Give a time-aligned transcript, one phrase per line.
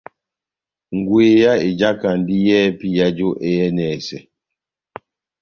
[0.97, 4.17] Ngweya ejakandi yɛhɛpi yajú e yɛnɛsɛ.